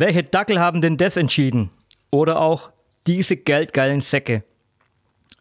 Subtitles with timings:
[0.00, 1.70] Welche Dackel haben denn das entschieden?
[2.12, 2.70] Oder auch
[3.08, 4.44] diese geldgeilen Säcke.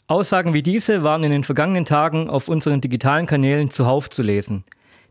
[0.08, 4.64] Aussagen wie diese waren in den vergangenen Tagen auf unseren digitalen Kanälen zuhauf zu lesen.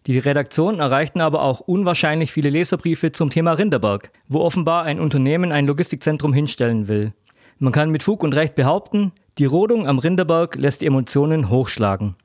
[0.09, 5.53] Die Redaktion erreichten aber auch unwahrscheinlich viele Leserbriefe zum Thema Rinderberg, wo offenbar ein Unternehmen
[5.53, 7.13] ein Logistikzentrum hinstellen will.
[7.61, 12.17] Man kann mit Fug und Recht behaupten, die Rodung am Rinderberg lässt die Emotionen hochschlagen.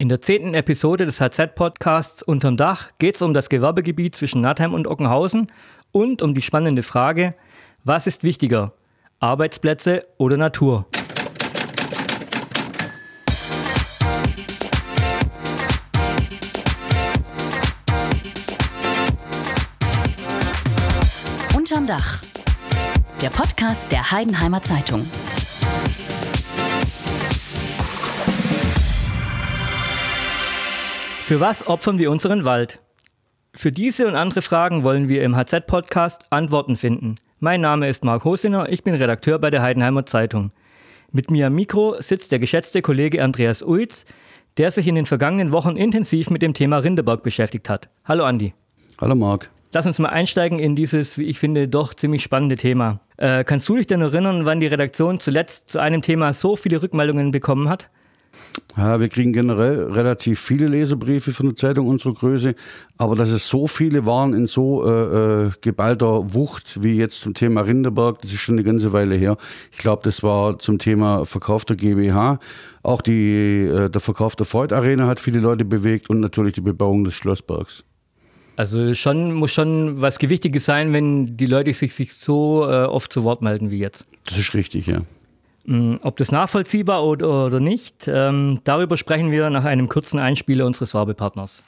[0.00, 4.72] In der zehnten Episode des HZ-Podcasts Unterm Dach geht es um das Gewerbegebiet zwischen Natheim
[4.72, 5.50] und Ockenhausen
[5.92, 7.34] und um die spannende Frage,
[7.84, 8.72] was ist wichtiger,
[9.20, 10.86] Arbeitsplätze oder Natur?
[21.56, 22.20] Unterm Dach.
[23.20, 25.02] Der Podcast der Heidenheimer Zeitung.
[31.24, 32.80] Für was opfern wir unseren Wald?
[33.58, 37.16] Für diese und andere Fragen wollen wir im HZ-Podcast Antworten finden.
[37.40, 40.52] Mein Name ist Marc Hosiner, ich bin Redakteur bei der Heidenheimer Zeitung.
[41.10, 44.04] Mit mir am Mikro sitzt der geschätzte Kollege Andreas Uitz,
[44.58, 47.88] der sich in den vergangenen Wochen intensiv mit dem Thema Rinderberg beschäftigt hat.
[48.04, 48.54] Hallo Andi.
[49.00, 49.50] Hallo Marc.
[49.72, 53.00] Lass uns mal einsteigen in dieses, wie ich finde, doch ziemlich spannende Thema.
[53.16, 56.80] Äh, kannst du dich denn erinnern, wann die Redaktion zuletzt zu einem Thema so viele
[56.80, 57.90] Rückmeldungen bekommen hat?
[58.76, 62.54] Ja, wir kriegen generell relativ viele Leserbriefe von der Zeitung unserer Größe,
[62.96, 67.34] aber dass es so viele waren in so äh, äh, geballter Wucht wie jetzt zum
[67.34, 69.36] Thema Rinderberg, das ist schon eine ganze Weile her.
[69.72, 72.38] Ich glaube, das war zum Thema Verkauf der GmbH.
[72.82, 76.60] Auch die, äh, der Verkauf der Freud Arena hat viele Leute bewegt und natürlich die
[76.60, 77.84] Bebauung des Schlossbergs.
[78.54, 83.12] Also schon muss schon was Gewichtiges sein, wenn die Leute sich, sich so äh, oft
[83.12, 84.06] zu Wort melden wie jetzt.
[84.26, 85.02] Das ist richtig, ja.
[85.68, 90.94] Mm, ob das nachvollziehbar oder, nicht, ähm, darüber sprechen wir nach einem kurzen Einspieler unseres
[90.94, 91.62] Werbepartners.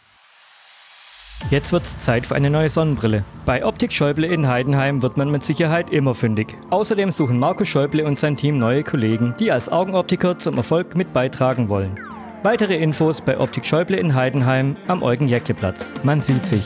[1.51, 3.25] Jetzt wird's Zeit für eine neue Sonnenbrille.
[3.45, 6.57] Bei Optik Schäuble in Heidenheim wird man mit Sicherheit immer fündig.
[6.71, 11.13] Außerdem suchen Marco Schäuble und sein Team neue Kollegen, die als Augenoptiker zum Erfolg mit
[11.13, 11.99] beitragen wollen.
[12.43, 15.91] Weitere Infos bei Optik Schäuble in Heidenheim am Eugen-Jäckle-Platz.
[16.05, 16.65] Man sieht sich.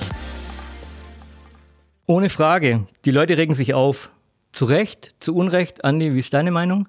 [2.06, 4.10] Ohne Frage, die Leute regen sich auf.
[4.52, 6.86] Zu Recht, zu Unrecht, Andi, wie ist deine Meinung?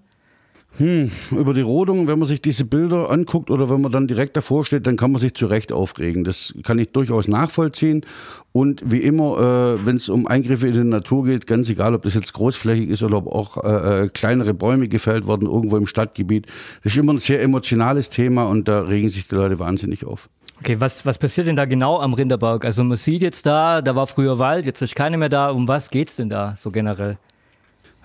[0.77, 4.35] Hm, über die Rodung, wenn man sich diese Bilder anguckt oder wenn man dann direkt
[4.35, 6.25] davor steht, dann kann man sich zu Recht aufregen.
[6.25, 8.05] Das kann ich durchaus nachvollziehen.
[8.51, 12.01] Und wie immer, äh, wenn es um Eingriffe in die Natur geht, ganz egal, ob
[12.01, 15.87] das jetzt großflächig ist oder ob auch äh, äh, kleinere Bäume gefällt worden, irgendwo im
[15.87, 16.47] Stadtgebiet,
[16.83, 20.29] das ist immer ein sehr emotionales Thema und da regen sich die Leute wahnsinnig auf.
[20.59, 22.65] Okay, was, was passiert denn da genau am Rinderberg?
[22.65, 25.51] Also man sieht jetzt da, da war früher Wald, jetzt ist keine mehr da.
[25.51, 27.17] Um was geht's denn da so generell?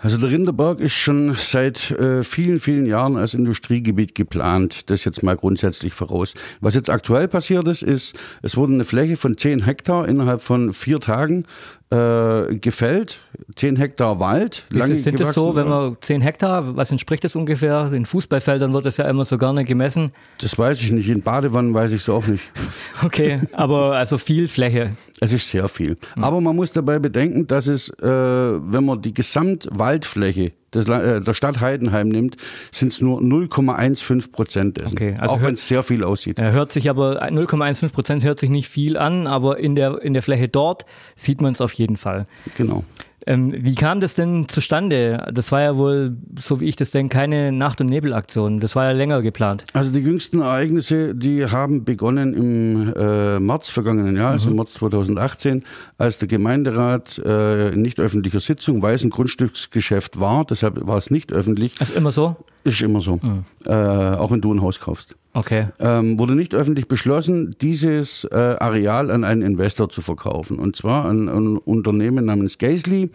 [0.02, 4.88] Also der Rinderberg ist schon seit äh, vielen, vielen Jahren als Industriegebiet geplant.
[4.88, 6.32] Das jetzt mal grundsätzlich voraus.
[6.62, 10.72] Was jetzt aktuell passiert ist, ist, es wurde eine Fläche von 10 Hektar innerhalb von
[10.72, 11.44] vier Tagen
[11.90, 13.20] äh, gefällt.
[13.54, 14.66] 10 Hektar Wald.
[14.70, 17.90] Wie viel sind das so, wenn man 10 Hektar, was entspricht das ungefähr?
[17.92, 20.12] In Fußballfeldern wird das ja immer so gerne gemessen.
[20.38, 21.08] Das weiß ich nicht.
[21.08, 22.50] In Badewannen weiß ich es auch nicht.
[23.04, 24.90] okay, aber also viel Fläche.
[25.20, 25.96] Es ist sehr viel.
[26.16, 26.24] Mhm.
[26.24, 31.34] Aber man muss dabei bedenken, dass es, äh, wenn man die Gesamtwaldfläche des, äh, der
[31.34, 32.36] Stadt Heidenheim nimmt,
[32.70, 34.94] sind es nur 0,15 Prozent dessen.
[34.94, 36.40] Okay, also auch wenn es sehr viel aussieht.
[36.40, 40.22] Hört sich aber 0,15 Prozent hört sich nicht viel an, aber in der, in der
[40.22, 40.86] Fläche dort
[41.16, 42.26] sieht man es auf jeden Fall.
[42.56, 42.84] Genau.
[43.30, 45.24] Ähm, wie kam das denn zustande?
[45.32, 48.58] Das war ja wohl, so wie ich das denke, keine Nacht- und Nebelaktion.
[48.58, 49.62] Das war ja länger geplant.
[49.72, 54.56] Also die jüngsten Ereignisse, die haben begonnen im äh, März vergangenen Jahr, also mhm.
[54.56, 55.62] März 2018,
[55.96, 60.98] als der Gemeinderat äh, in nicht öffentlicher Sitzung, weil es ein Grundstücksgeschäft war, deshalb war
[60.98, 61.74] es nicht öffentlich.
[61.78, 62.34] Also immer so?
[62.64, 63.20] Ist immer so.
[63.22, 63.44] Mhm.
[63.64, 65.14] Äh, auch wenn du ein Haus kaufst.
[65.32, 65.68] Okay.
[65.78, 70.58] Ähm, wurde nicht öffentlich beschlossen, dieses äh, Areal an einen Investor zu verkaufen.
[70.58, 73.10] Und zwar an ein Unternehmen namens Gaisley,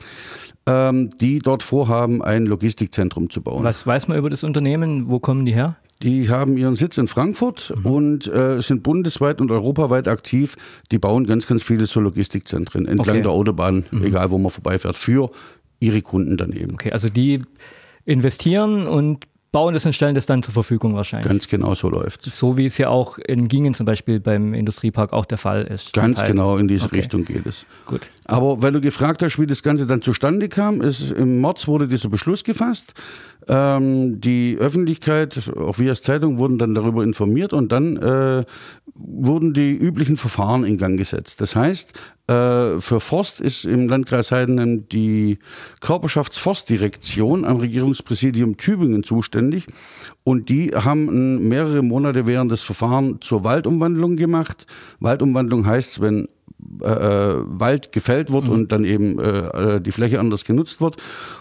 [0.66, 3.64] ähm, die dort vorhaben, ein Logistikzentrum zu bauen.
[3.64, 5.10] Was weiß man über das Unternehmen?
[5.10, 5.76] Wo kommen die her?
[6.02, 7.86] Die haben ihren Sitz in Frankfurt mhm.
[7.86, 10.56] und äh, sind bundesweit und europaweit aktiv.
[10.92, 13.24] Die bauen ganz, ganz viele so Logistikzentren entlang okay.
[13.24, 14.04] der Autobahn, mhm.
[14.04, 15.32] egal wo man vorbeifährt, für
[15.80, 16.74] ihre Kunden daneben.
[16.74, 17.42] Okay, also die
[18.06, 21.30] investieren und bauen das und stellen das dann zur Verfügung wahrscheinlich.
[21.30, 22.24] Ganz genau so läuft.
[22.24, 25.94] So wie es ja auch in Gingen zum Beispiel beim Industriepark auch der Fall ist.
[25.94, 26.98] Ganz genau in diese okay.
[26.98, 27.66] Richtung geht es.
[27.86, 28.02] Gut.
[28.26, 31.88] Aber weil du gefragt hast, wie das Ganze dann zustande kam, ist, im März wurde
[31.88, 32.96] dieser Beschluss gefasst.
[33.48, 38.44] Ähm, die Öffentlichkeit, auch wir als Zeitung, wurden dann darüber informiert und dann äh,
[38.94, 41.40] wurden die üblichen Verfahren in Gang gesetzt.
[41.40, 41.94] Das heißt,
[42.28, 45.38] äh, für Forst ist im Landkreis Heidenheim die
[45.82, 49.68] Körperschaftsforstdirektion am Regierungspräsidium Tübingen zuständig
[50.24, 54.66] und die haben mehrere Monate während des Verfahrens zur Waldumwandlung gemacht.
[55.00, 56.28] Waldumwandlung heißt, wenn
[56.82, 58.52] äh, Wald gefällt wird mhm.
[58.52, 60.98] und dann eben äh, die Fläche anders genutzt wird.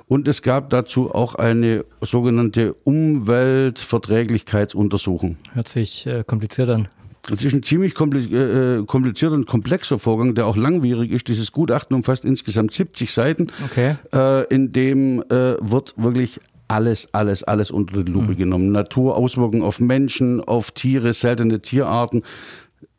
[0.07, 5.39] Und es gab dazu auch eine sogenannte Umweltverträglichkeitsuntersuchung.
[5.53, 6.89] Hört sich äh, kompliziert an.
[7.33, 11.29] Es ist ein ziemlich äh, komplizierter und komplexer Vorgang, der auch langwierig ist.
[11.29, 13.97] Dieses Gutachten umfasst insgesamt 70 Seiten, okay.
[14.13, 18.37] äh, in dem äh, wird wirklich alles, alles, alles unter die Lupe mhm.
[18.37, 18.73] genommen.
[18.73, 22.23] Naturauswirkungen auf Menschen, auf Tiere, seltene Tierarten.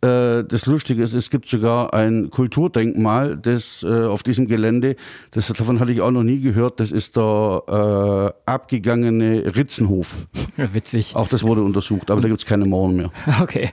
[0.01, 4.95] Äh, das Lustige ist, es gibt sogar ein Kulturdenkmal das, äh, auf diesem Gelände.
[5.31, 6.79] Das, davon hatte ich auch noch nie gehört.
[6.79, 10.15] Das ist der äh, abgegangene Ritzenhof.
[10.57, 11.15] witzig.
[11.15, 13.11] Auch das wurde untersucht, aber da gibt es keine Mauern mehr.
[13.41, 13.71] Okay.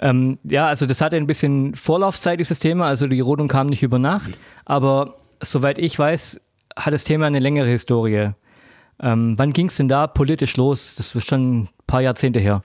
[0.00, 2.86] Ähm, ja, also das hatte ein bisschen Vorlaufzeit, dieses Thema.
[2.86, 4.30] Also die Rodung kam nicht über Nacht.
[4.64, 6.40] Aber soweit ich weiß,
[6.76, 8.30] hat das Thema eine längere Historie.
[9.02, 10.94] Ähm, wann ging es denn da politisch los?
[10.96, 12.62] Das ist schon ein paar Jahrzehnte her.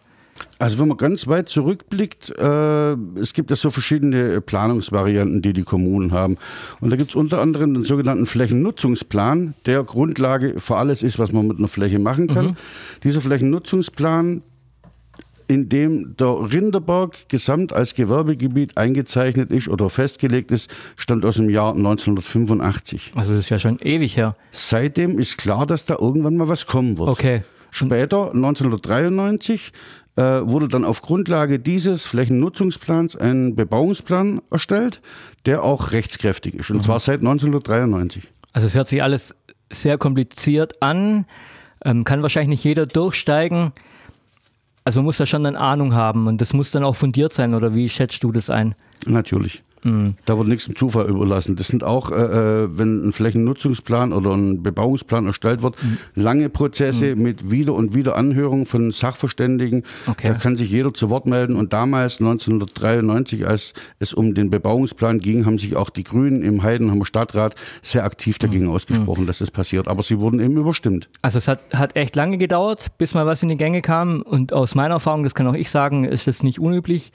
[0.60, 5.64] Also wenn man ganz weit zurückblickt, äh, es gibt ja so verschiedene Planungsvarianten, die die
[5.64, 6.38] Kommunen haben.
[6.82, 11.32] Und da gibt es unter anderem den sogenannten Flächennutzungsplan, der Grundlage für alles ist, was
[11.32, 12.46] man mit einer Fläche machen kann.
[12.48, 12.56] Mhm.
[13.04, 14.44] Dieser Flächennutzungsplan,
[15.48, 21.50] in dem der Rinderberg gesamt als Gewerbegebiet eingezeichnet ist oder festgelegt ist, stammt aus dem
[21.50, 23.14] Jahr 1985.
[23.16, 24.36] Also das ist ja schon ewig her.
[24.52, 27.10] Seitdem ist klar, dass da irgendwann mal was kommen wird.
[27.10, 27.44] Okay.
[27.72, 29.74] Später, 1993,
[30.16, 35.02] äh, wurde dann auf Grundlage dieses Flächennutzungsplans ein Bebauungsplan erstellt,
[35.46, 36.70] der auch rechtskräftig ist.
[36.70, 36.82] Und mhm.
[36.84, 38.24] zwar seit 1993.
[38.54, 39.36] Also es hört sich alles
[39.72, 41.26] sehr kompliziert an,
[41.84, 43.74] ähm, kann wahrscheinlich nicht jeder durchsteigen.
[44.86, 47.56] Also man muss da schon eine Ahnung haben und das muss dann auch fundiert sein,
[47.56, 48.76] oder wie schätzt du das ein?
[49.08, 49.64] Natürlich.
[49.86, 50.16] Mhm.
[50.26, 51.56] Da wird nichts dem Zufall überlassen.
[51.56, 55.98] Das sind auch, äh, äh, wenn ein Flächennutzungsplan oder ein Bebauungsplan erstellt wird, mhm.
[56.16, 57.22] lange Prozesse mhm.
[57.22, 59.84] mit Wieder- und Wiederanhörung von Sachverständigen.
[60.08, 60.30] Okay.
[60.30, 61.56] Da kann sich jeder zu Wort melden.
[61.56, 66.64] Und damals, 1993, als es um den Bebauungsplan ging, haben sich auch die Grünen im
[66.64, 68.72] Heidenheimer Stadtrat sehr aktiv dagegen mhm.
[68.72, 69.28] ausgesprochen, mhm.
[69.28, 69.88] dass das passiert.
[69.88, 71.10] Aber sie wurden eben überstimmt.
[71.22, 74.24] Also es hat, hat echt lange gedauert, bis mal was in die Gänge kam.
[74.24, 77.12] Und aus meiner Erfahrung, das kann auch ich sagen, ist es nicht unüblich,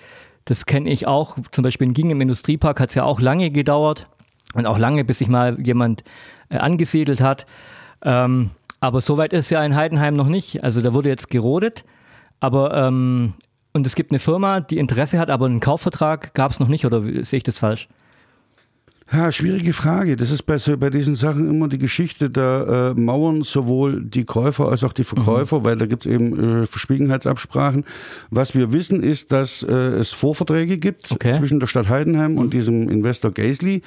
[0.51, 1.37] das kenne ich auch.
[1.53, 4.09] Zum Beispiel in Ging im Industriepark hat es ja auch lange gedauert
[4.53, 6.03] und auch lange, bis sich mal jemand
[6.49, 7.47] äh, angesiedelt hat.
[8.03, 8.51] Ähm,
[8.81, 10.65] aber soweit ist ja in Heidenheim noch nicht.
[10.65, 11.85] Also da wurde jetzt gerodet,
[12.41, 13.35] aber ähm,
[13.73, 16.85] und es gibt eine Firma, die Interesse hat, aber einen Kaufvertrag gab es noch nicht,
[16.85, 17.89] oder sehe ich das falsch?
[19.13, 20.17] Ja, schwierige Frage.
[20.17, 24.25] Das ist bei, so, bei diesen Sachen immer die Geschichte, da äh, mauern sowohl die
[24.25, 25.65] Käufer als auch die Verkäufer, mhm.
[25.65, 27.85] weil da gibt es eben äh, Verschwiegenheitsabsprachen.
[28.31, 31.33] Was wir wissen, ist, dass äh, es Vorverträge gibt okay.
[31.33, 32.39] zwischen der Stadt Heidenheim mhm.
[32.39, 33.83] und diesem Investor Gaisley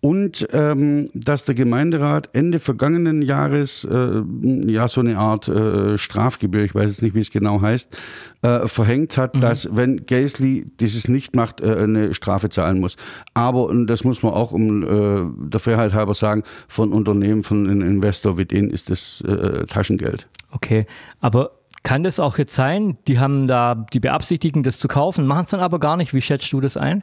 [0.00, 4.22] und ähm, dass der Gemeinderat Ende vergangenen Jahres äh,
[4.66, 7.96] ja so eine Art äh, Strafgebühr, ich weiß jetzt nicht, wie es genau heißt,
[8.42, 9.40] äh, verhängt hat, mhm.
[9.40, 12.96] dass wenn Gaisley dieses nicht macht, äh, eine Strafe zahlen muss.
[13.34, 17.68] Aber und das muss man auch um äh, der Fairheit halber sagen, von Unternehmen, von
[17.68, 20.28] einem Investor wie denen ist das äh, Taschengeld.
[20.52, 20.84] Okay,
[21.20, 21.52] aber
[21.82, 25.50] kann das auch jetzt sein, die haben da, die beabsichtigen, das zu kaufen, machen es
[25.50, 26.12] dann aber gar nicht.
[26.12, 27.02] Wie schätzt du das ein?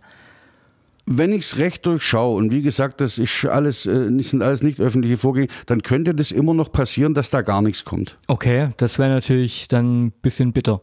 [1.06, 4.80] Wenn ich es recht durchschaue, und wie gesagt, das ist alles, äh, sind alles nicht
[4.80, 8.18] öffentliche Vorgänge, dann könnte das immer noch passieren, dass da gar nichts kommt.
[8.28, 10.82] Okay, das wäre natürlich dann ein bisschen bitter.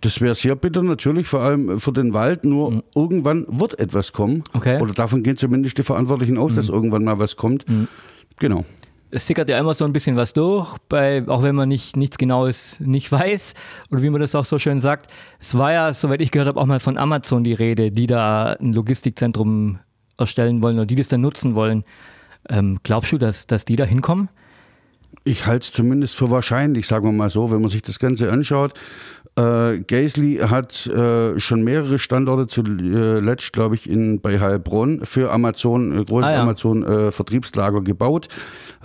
[0.00, 2.44] Das wäre sehr bitter natürlich, vor allem für den Wald.
[2.44, 2.82] Nur mhm.
[2.94, 4.44] irgendwann wird etwas kommen.
[4.52, 4.80] Okay.
[4.80, 6.56] Oder davon gehen zumindest die Verantwortlichen aus, mhm.
[6.56, 7.68] dass irgendwann mal was kommt.
[7.68, 7.88] Mhm.
[8.38, 8.64] Genau
[9.10, 12.18] es sickert ja immer so ein bisschen was durch, bei, auch wenn man nicht, nichts
[12.18, 13.54] Genaues nicht weiß
[13.90, 15.10] oder wie man das auch so schön sagt.
[15.40, 18.56] Es war ja, soweit ich gehört habe, auch mal von Amazon die Rede, die da
[18.60, 19.78] ein Logistikzentrum
[20.18, 21.84] erstellen wollen oder die das dann nutzen wollen.
[22.48, 24.28] Ähm, glaubst du, dass, dass die da hinkommen?
[25.28, 28.32] Ich halte es zumindest für wahrscheinlich, sagen wir mal so, wenn man sich das Ganze
[28.32, 28.72] anschaut.
[29.36, 35.92] Äh, Gaisley hat äh, schon mehrere Standorte, zuletzt glaube ich in, bei Heilbronn für Amazon,
[35.92, 36.42] äh, großes ah, ja.
[36.42, 38.28] Amazon-Vertriebslager äh, gebaut.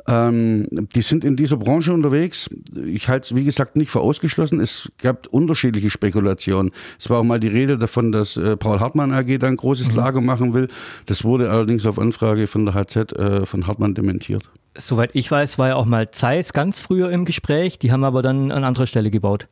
[0.05, 2.49] Ähm, die sind in dieser Branche unterwegs.
[2.75, 4.59] Ich halte es, wie gesagt, nicht für ausgeschlossen.
[4.59, 6.73] Es gab unterschiedliche Spekulationen.
[6.99, 9.91] Es war auch mal die Rede davon, dass äh, Paul Hartmann AG da ein großes
[9.91, 9.95] mhm.
[9.95, 10.67] Lager machen will.
[11.05, 14.49] Das wurde allerdings auf Anfrage von der HZ äh, von Hartmann dementiert.
[14.77, 17.79] Soweit ich weiß, war ja auch mal Zeiss ganz früher im Gespräch.
[17.79, 19.47] Die haben aber dann an anderer Stelle gebaut.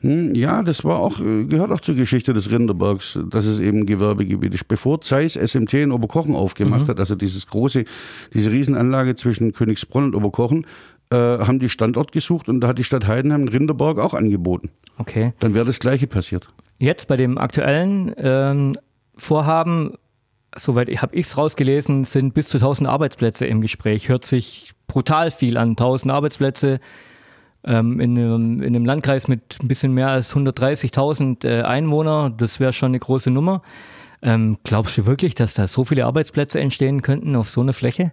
[0.00, 3.86] Hm, ja, das war auch, äh, gehört auch zur Geschichte des Rinderbergs, dass es eben
[3.86, 4.66] Gewerbegebiet ist.
[4.66, 6.88] Bevor Zeiss SMT in Oberkochen aufgemacht mhm.
[6.88, 7.84] hat, also dieses große,
[8.34, 10.66] diese Riesenanlage zwischen Königsbronn und Oberkochen,
[11.10, 14.70] äh, haben die Standort gesucht und da hat die Stadt Heidenheim Rinderberg auch angeboten.
[14.98, 15.34] Okay.
[15.38, 16.48] Dann wäre das Gleiche passiert.
[16.78, 18.76] Jetzt bei dem aktuellen ähm,
[19.16, 19.94] Vorhaben,
[20.56, 24.08] soweit habe ich es rausgelesen, sind bis zu 1000 Arbeitsplätze im Gespräch.
[24.08, 25.70] Hört sich brutal viel an.
[25.70, 26.80] 1000 Arbeitsplätze
[27.64, 32.30] ähm, in, einem, in, einem, Landkreis mit ein bisschen mehr als 130.000 äh, Einwohner.
[32.36, 33.62] Das wäre schon eine große Nummer.
[34.20, 38.12] Ähm, glaubst du wirklich, dass da so viele Arbeitsplätze entstehen könnten auf so einer Fläche?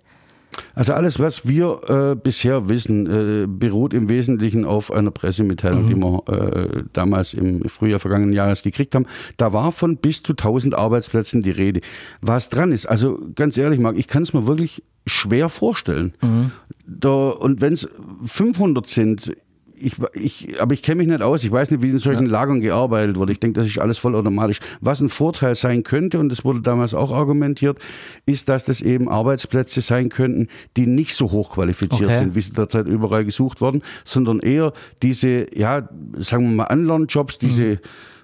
[0.79, 5.89] Also alles, was wir äh, bisher wissen, äh, beruht im Wesentlichen auf einer Pressemitteilung, mhm.
[5.89, 9.05] die wir äh, damals im Frühjahr vergangenen Jahres gekriegt haben.
[9.35, 11.81] Da war von bis zu 1000 Arbeitsplätzen die Rede.
[12.21, 16.13] Was dran ist, also ganz ehrlich, Marc, ich kann es mir wirklich schwer vorstellen.
[16.21, 16.51] Mhm.
[16.87, 17.89] Da, und wenn es
[18.25, 19.35] 500 sind,
[19.79, 21.43] ich, ich, aber ich kenne mich nicht aus.
[21.43, 22.31] Ich weiß nicht, wie in solchen ja.
[22.31, 23.31] Lagern gearbeitet wurde.
[23.33, 24.59] Ich denke, das ist alles vollautomatisch.
[24.81, 27.79] Was ein Vorteil sein könnte, und das wurde damals auch argumentiert,
[28.25, 32.19] ist, dass das eben Arbeitsplätze sein könnten, die nicht so hochqualifiziert okay.
[32.19, 37.39] sind, wie sie derzeit überall gesucht wurden, sondern eher diese, ja, sagen wir mal, Anlernjobs,
[37.39, 37.79] diese mhm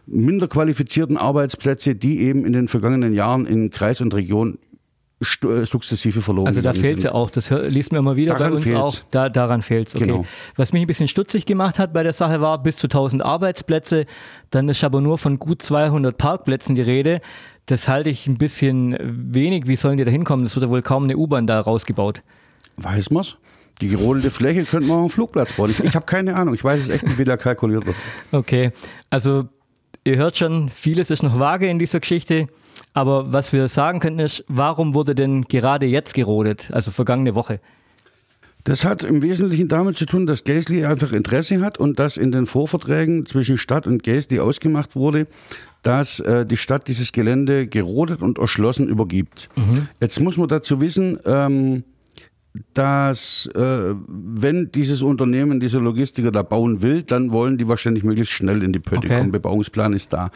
[0.08, 4.60] minder qualifizierten Arbeitsplätze, die eben in den vergangenen Jahren in Kreis und Region
[5.26, 8.56] sukzessive verloren Also da fehlt es ja auch, das liest man immer wieder daran bei
[8.58, 8.80] uns fehlt's.
[8.80, 9.96] auch, da, daran fehlt es.
[9.96, 10.06] Okay.
[10.06, 10.26] Genau.
[10.56, 14.06] Was mich ein bisschen stutzig gemacht hat bei der Sache war, bis zu 1000 Arbeitsplätze,
[14.52, 17.22] dann ist aber nur von gut 200 Parkplätzen die Rede.
[17.66, 19.68] Das halte ich ein bisschen wenig.
[19.68, 20.46] Wie sollen die da hinkommen?
[20.46, 22.22] Es wird ja wohl kaum eine U-Bahn da rausgebaut.
[22.78, 23.38] Weiß man's?
[23.82, 25.72] Die gerodelte Fläche könnte man auf dem Flugplatz bauen.
[25.72, 26.54] Ich, ich habe keine Ahnung.
[26.54, 27.98] Ich weiß es echt nicht, wie da kalkuliert wird.
[28.32, 28.72] Okay,
[29.10, 29.50] also
[30.06, 32.48] ihr hört schon, vieles ist noch vage in dieser Geschichte.
[32.96, 37.60] Aber was wir sagen könnten ist, warum wurde denn gerade jetzt gerodet, also vergangene Woche?
[38.64, 42.32] Das hat im Wesentlichen damit zu tun, dass Gäsli einfach Interesse hat und dass in
[42.32, 45.28] den Vorverträgen zwischen Stadt und Gäsli ausgemacht wurde,
[45.84, 49.50] dass äh, die Stadt dieses Gelände gerodet und erschlossen übergibt.
[49.56, 49.90] Mhm.
[50.00, 51.84] Jetzt muss man dazu wissen, ähm,
[52.74, 58.34] dass äh, wenn dieses Unternehmen, dieser Logistiker da bauen will, dann wollen die wahrscheinlich möglichst
[58.34, 59.18] schnell in die Pötte okay.
[59.18, 59.32] kommen.
[59.32, 60.32] Bebauungsplan ist da.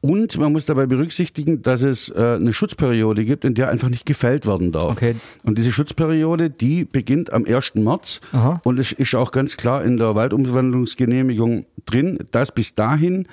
[0.00, 4.06] Und man muss dabei berücksichtigen, dass es äh, eine Schutzperiode gibt, in der einfach nicht
[4.06, 4.92] gefällt werden darf.
[4.92, 5.14] Okay.
[5.44, 7.74] Und diese Schutzperiode, die beginnt am 1.
[7.74, 8.20] März.
[8.32, 8.60] Aha.
[8.64, 13.26] Und es ist auch ganz klar in der Waldumwandlungsgenehmigung drin, dass bis dahin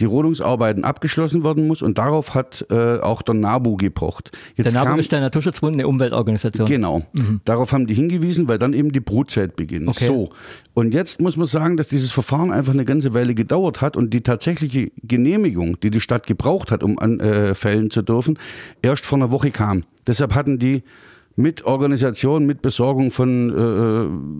[0.00, 4.32] die Rodungsarbeiten abgeschlossen werden muss und darauf hat äh, auch der NABU gepocht.
[4.56, 6.66] Jetzt der NABU kam, ist der Naturschutzbund, eine Umweltorganisation.
[6.66, 7.02] Genau.
[7.12, 7.40] Mhm.
[7.44, 9.88] Darauf haben die hingewiesen, weil dann eben die Brutzeit beginnt.
[9.88, 10.06] Okay.
[10.06, 10.30] So.
[10.74, 14.14] Und jetzt muss man sagen, dass dieses Verfahren einfach eine ganze Weile gedauert hat und
[14.14, 18.38] die tatsächliche Genehmigung, die die Stadt gebraucht hat, um an äh, fällen zu dürfen,
[18.82, 19.84] erst vor einer Woche kam.
[20.06, 20.82] Deshalb hatten die
[21.36, 23.50] mit Organisation, mit Besorgung von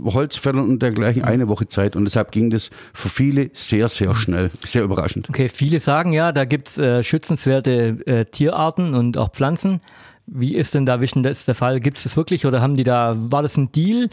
[0.05, 1.97] äh, Holzfällern und dergleichen eine Woche Zeit.
[1.97, 4.51] Und deshalb ging das für viele sehr, sehr schnell.
[4.65, 5.29] Sehr überraschend.
[5.29, 9.81] Okay, viele sagen ja, da gibt es äh, schützenswerte äh, Tierarten und auch Pflanzen.
[10.27, 11.81] Wie ist denn da, denn das der Fall?
[11.81, 14.09] Gibt es das wirklich oder haben die da, war das ein Deal?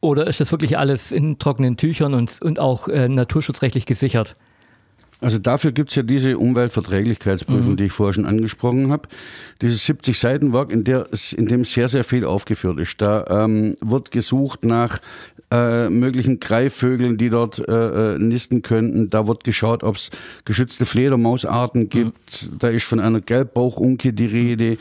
[0.00, 4.36] Oder ist das wirklich alles in trockenen Tüchern und, und auch äh, naturschutzrechtlich gesichert?
[5.24, 7.76] Also dafür gibt es ja diese Umweltverträglichkeitsprüfung, mhm.
[7.76, 9.08] die ich vorher schon angesprochen habe.
[9.62, 13.00] Dieses 70-Seiten-Werk, in, in dem sehr, sehr viel aufgeführt ist.
[13.00, 15.00] Da ähm, wird gesucht nach
[15.50, 19.08] äh, möglichen Greifvögeln, die dort äh, äh nisten könnten.
[19.08, 20.10] Da wird geschaut, ob es
[20.44, 22.50] geschützte Fledermausarten gibt.
[22.50, 22.58] Mhm.
[22.58, 24.76] Da ist von einer Gelbbauchunke die Rede.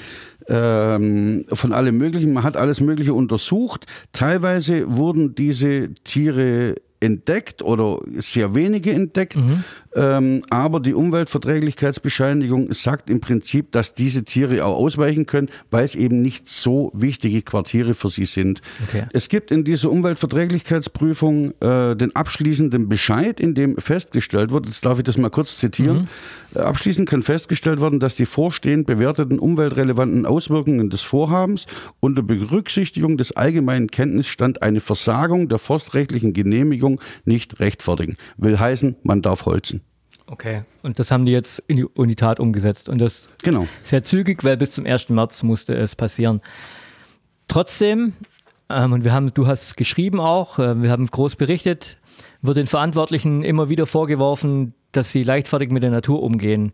[0.50, 2.34] Ähm, von allem Möglichen.
[2.34, 3.86] Man hat alles Mögliche untersucht.
[4.12, 9.36] Teilweise wurden diese Tiere entdeckt oder sehr wenige entdeckt.
[9.36, 9.64] Mhm.
[9.96, 15.96] Ähm, aber die Umweltverträglichkeitsbescheinigung sagt im Prinzip, dass diese Tiere auch ausweichen können, weil es
[15.96, 18.62] eben nicht so wichtige Quartiere für sie sind.
[18.88, 19.06] Okay.
[19.14, 24.98] Es gibt in dieser Umweltverträglichkeitsprüfung äh, den abschließenden Bescheid, in dem festgestellt wird, jetzt darf
[24.98, 26.08] ich das mal kurz zitieren,
[26.54, 26.60] mhm.
[26.60, 31.68] äh, abschließend kann festgestellt werden, dass die vorstehend bewerteten umweltrelevanten Auswirkungen des Vorhabens
[32.00, 38.18] unter Berücksichtigung des allgemeinen Kenntnisstand eine Versagung der forstrechtlichen Genehmigung nicht rechtfertigen.
[38.38, 39.83] Will heißen, man darf holzen.
[40.28, 42.90] Okay, und das haben die jetzt in die, in die Tat umgesetzt.
[42.90, 43.68] Und das genau.
[43.82, 45.10] sehr zügig, weil bis zum 1.
[45.10, 46.42] März musste es passieren.
[47.48, 48.14] Trotzdem,
[48.70, 51.98] ähm, und wir haben, du hast geschrieben auch, äh, wir haben groß berichtet,
[52.42, 56.72] wird den Verantwortlichen immer wieder vorgeworfen, dass sie leichtfertig mit der Natur umgehen.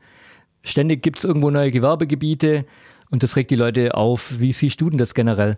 [0.64, 2.66] Ständig gibt es irgendwo neue Gewerbegebiete
[3.10, 4.40] und das regt die Leute auf.
[4.40, 5.58] Wie siehst du denn das generell?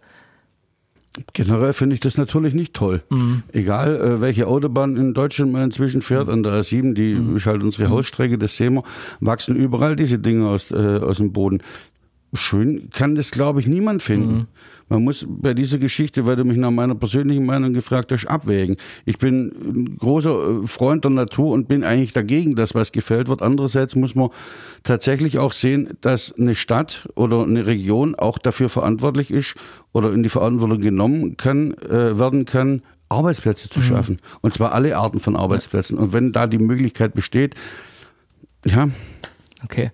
[1.33, 3.03] Generell finde ich das natürlich nicht toll.
[3.09, 3.43] Mhm.
[3.51, 7.35] Egal, äh, welche Autobahn in Deutschland man inzwischen fährt, an der A7, die mhm.
[7.35, 7.93] ist halt unsere mhm.
[7.93, 8.83] Hausstrecke, das sehen wir,
[9.19, 11.61] wachsen überall diese Dinge aus, äh, aus dem Boden.
[12.33, 14.33] Schön kann das, glaube ich, niemand finden.
[14.33, 14.47] Mhm.
[14.87, 18.77] Man muss bei dieser Geschichte, weil du mich nach meiner persönlichen Meinung gefragt hast, abwägen.
[19.05, 23.27] Ich bin ein großer äh, Freund der Natur und bin eigentlich dagegen, dass was gefällt
[23.27, 23.41] wird.
[23.41, 24.29] Andererseits muss man
[24.83, 29.55] tatsächlich auch sehen, dass eine Stadt oder eine Region auch dafür verantwortlich ist
[29.91, 33.83] oder in die Verantwortung genommen kann, äh, werden kann, Arbeitsplätze zu mhm.
[33.83, 34.17] schaffen.
[34.39, 35.97] Und zwar alle Arten von Arbeitsplätzen.
[35.97, 37.55] Und wenn da die Möglichkeit besteht,
[38.65, 38.89] ja.
[39.63, 39.91] Okay.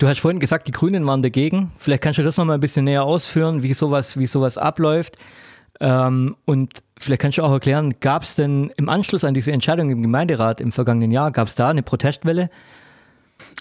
[0.00, 1.72] Du hast vorhin gesagt, die Grünen waren dagegen.
[1.78, 5.18] Vielleicht kannst du das noch mal ein bisschen näher ausführen, wie sowas, wie sowas abläuft.
[5.78, 9.90] Ähm, und vielleicht kannst du auch erklären, gab es denn im Anschluss an diese Entscheidung
[9.90, 12.48] im Gemeinderat im vergangenen Jahr, gab es da eine Protestwelle?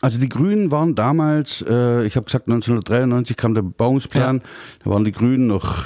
[0.02, 4.44] Also die Grünen waren damals, äh, ich habe gesagt 1993 kam der Bebauungsplan, ja.
[4.86, 5.84] da waren die Grünen noch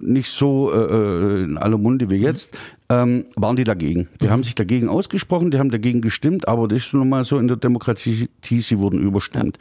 [0.00, 2.56] nicht so äh, in aller Munde wie jetzt,
[2.88, 4.08] ähm, waren die dagegen.
[4.20, 4.30] Die mhm.
[4.30, 7.48] haben sich dagegen ausgesprochen, die haben dagegen gestimmt, aber das ist nun mal so in
[7.48, 9.58] der Demokratie, sie wurden überstimmt.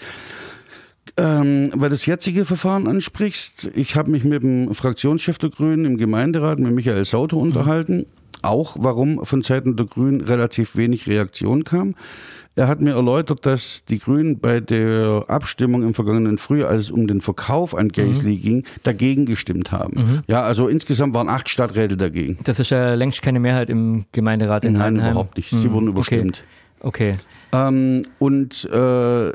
[1.17, 5.97] Ähm, weil das jetzige Verfahren ansprichst, ich habe mich mit dem Fraktionschef der Grünen im
[5.97, 7.43] Gemeinderat, mit Michael Sauter, mhm.
[7.43, 8.05] unterhalten.
[8.41, 11.95] Auch warum von Seiten der Grünen relativ wenig Reaktion kam.
[12.55, 16.91] Er hat mir erläutert, dass die Grünen bei der Abstimmung im vergangenen Frühjahr, als es
[16.91, 18.41] um den Verkauf an Gaisley mhm.
[18.41, 20.01] ging, dagegen gestimmt haben.
[20.01, 20.24] Mhm.
[20.27, 22.39] Ja, also insgesamt waren acht Stadträte dagegen.
[22.43, 25.12] Das ist ja längst keine Mehrheit im Gemeinderat in Nein, Heidenheim.
[25.12, 25.50] überhaupt nicht.
[25.50, 25.74] Sie mhm.
[25.74, 26.43] wurden überstimmt.
[26.81, 27.13] Okay.
[27.13, 27.67] okay.
[27.67, 29.31] Ähm, und äh,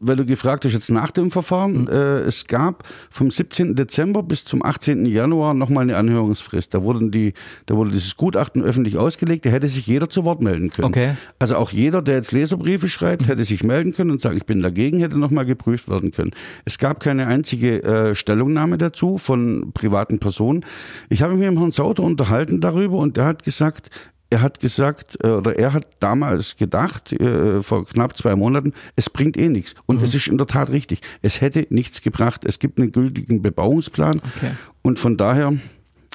[0.00, 1.88] weil du gefragt hast, jetzt nach dem Verfahren, mhm.
[1.88, 3.74] äh, es gab vom 17.
[3.74, 5.06] Dezember bis zum 18.
[5.06, 6.74] Januar nochmal eine Anhörungsfrist.
[6.74, 7.32] Da, wurden die,
[7.66, 10.88] da wurde dieses Gutachten öffentlich ausgelegt, da hätte sich jeder zu Wort melden können.
[10.88, 11.14] Okay.
[11.38, 13.26] Also auch jeder, der jetzt Leserbriefe schreibt, mhm.
[13.26, 16.32] hätte sich melden können und sagen, ich bin dagegen, hätte nochmal geprüft werden können.
[16.64, 20.64] Es gab keine einzige äh, Stellungnahme dazu von privaten Personen.
[21.08, 23.90] Ich habe mich mit Herrn Sauter unterhalten darüber und der hat gesagt,
[24.36, 29.08] er hat gesagt, äh, oder er hat damals gedacht, äh, vor knapp zwei Monaten, es
[29.08, 29.74] bringt eh nichts.
[29.86, 30.04] Und mhm.
[30.04, 31.00] es ist in der Tat richtig.
[31.22, 32.44] Es hätte nichts gebracht.
[32.44, 34.16] Es gibt einen gültigen Bebauungsplan.
[34.16, 34.50] Okay.
[34.82, 35.54] Und von daher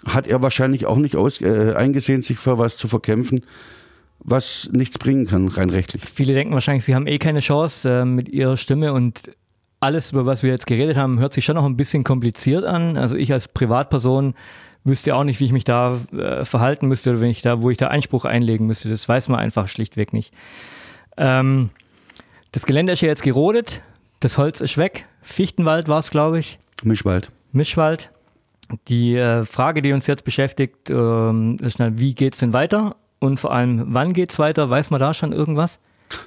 [0.06, 3.42] hat er wahrscheinlich auch nicht aus, äh, eingesehen, sich für was zu verkämpfen,
[4.20, 6.04] was nichts bringen kann, rein rechtlich.
[6.06, 9.32] Viele denken wahrscheinlich, sie haben eh keine Chance äh, mit ihrer Stimme und
[9.80, 12.98] alles, über was wir jetzt geredet haben, hört sich schon noch ein bisschen kompliziert an.
[12.98, 14.36] Also ich als Privatperson
[14.84, 17.70] wüsste auch nicht, wie ich mich da äh, verhalten müsste oder wenn ich da, wo
[17.70, 18.90] ich da Einspruch einlegen müsste.
[18.90, 20.34] Das weiß man einfach schlichtweg nicht.
[21.18, 21.70] Ähm,
[22.52, 23.82] das Gelände ist ja jetzt gerodet,
[24.20, 25.06] das Holz ist weg.
[25.22, 26.60] Fichtenwald war es, glaube ich.
[26.84, 27.32] Mischwald.
[27.52, 28.12] Mischwald.
[28.88, 32.96] Die äh, Frage, die uns jetzt beschäftigt, ähm, ist, wie geht es denn weiter?
[33.20, 34.70] Und vor allem, wann geht es weiter?
[34.70, 35.80] Weiß man da schon irgendwas?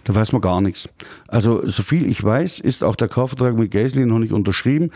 [0.04, 0.88] Da weiß man gar nichts.
[1.28, 4.90] Also, so viel ich weiß, ist auch der Kaufvertrag mit Geisley noch nicht unterschrieben.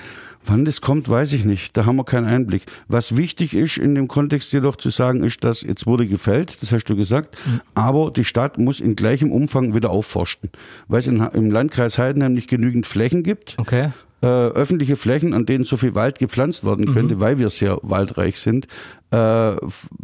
[0.49, 1.77] Wann das kommt, weiß ich nicht.
[1.77, 2.63] Da haben wir keinen Einblick.
[2.89, 6.73] Was wichtig ist in dem Kontext jedoch zu sagen, ist, dass jetzt wurde gefällt, das
[6.73, 7.61] hast du gesagt, mhm.
[7.75, 10.51] aber die Stadt muss in gleichem Umfang wieder aufforsten,
[10.89, 13.57] weil es in, im Landkreis Heidenheim nicht genügend Flächen gibt.
[13.59, 13.91] Okay.
[14.21, 17.21] Äh, öffentliche Flächen, an denen so viel Wald gepflanzt werden könnte, mhm.
[17.21, 18.67] weil wir sehr waldreich sind,
[19.13, 19.55] äh,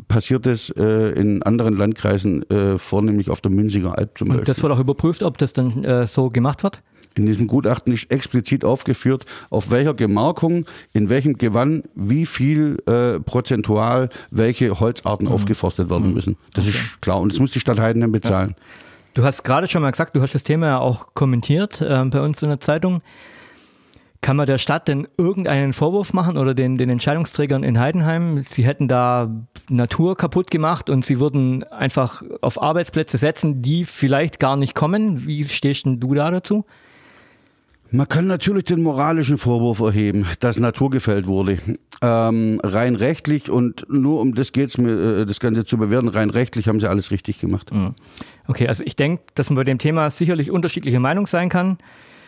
[0.07, 0.83] passiert es äh,
[1.19, 4.41] in anderen Landkreisen, äh, vornehmlich auf der Münziger Alb zum Und Beispiel.
[4.43, 6.81] Und das wird auch überprüft, ob das dann äh, so gemacht wird?
[7.17, 13.21] In diesem Gutachten ist explizit aufgeführt, auf welcher Gemarkung, in welchem Gewann, wie viel äh,
[13.21, 15.33] prozentual welche Holzarten mhm.
[15.33, 16.15] aufgeforstet werden mhm.
[16.15, 16.37] müssen.
[16.55, 16.77] Das okay.
[16.77, 17.21] ist klar.
[17.21, 18.55] Und das muss die Stadt Heidenheim bezahlen.
[18.57, 18.65] Ja.
[19.15, 22.21] Du hast gerade schon mal gesagt, du hast das Thema ja auch kommentiert äh, bei
[22.21, 23.01] uns in der Zeitung.
[24.21, 28.43] Kann man der Stadt denn irgendeinen Vorwurf machen oder den, den Entscheidungsträgern in Heidenheim?
[28.43, 29.31] Sie hätten da
[29.69, 35.27] Natur kaputt gemacht und sie würden einfach auf Arbeitsplätze setzen, die vielleicht gar nicht kommen.
[35.27, 36.65] Wie stehst denn du da dazu?
[37.95, 41.59] Man kann natürlich den moralischen Vorwurf erheben, dass Natur gefällt wurde.
[42.03, 46.09] Ähm, rein rechtlich und nur um das geht es mir, äh, das Ganze zu bewerten,
[46.09, 47.73] rein rechtlich haben sie alles richtig gemacht.
[47.73, 47.95] Mhm.
[48.49, 51.79] Okay, also ich denke, dass man bei dem Thema sicherlich unterschiedliche Meinung sein kann.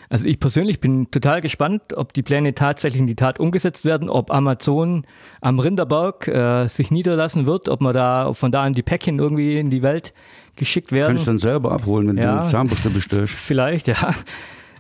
[0.09, 4.09] Also ich persönlich bin total gespannt, ob die Pläne tatsächlich in die Tat umgesetzt werden,
[4.09, 5.05] ob Amazon
[5.41, 9.59] am Rinderberg äh, sich niederlassen wird, ob man da von da an die Päckchen irgendwie
[9.59, 10.15] in die Welt
[10.55, 11.09] geschickt werden.
[11.09, 13.35] Kannst du dann selber abholen, wenn ja, du Zahnbürste bestellst.
[13.37, 14.15] Vielleicht, ja.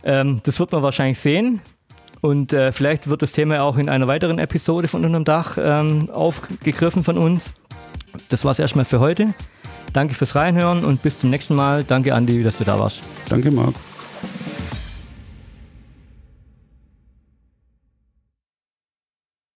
[0.06, 1.60] Ähm, das wird man wahrscheinlich sehen.
[2.22, 6.08] Und äh, vielleicht wird das Thema auch in einer weiteren Episode von Unterm Dach ähm,
[6.10, 7.52] aufgegriffen von uns.
[8.30, 9.34] Das war es erstmal für heute.
[9.92, 11.84] Danke fürs Reinhören und bis zum nächsten Mal.
[11.84, 13.02] Danke, Andi, dass du da warst.
[13.28, 13.74] Danke, Marc.